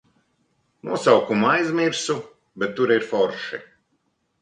[0.87, 2.17] Nosaukumu aizmirsu,
[2.59, 3.59] bet tur ir forši.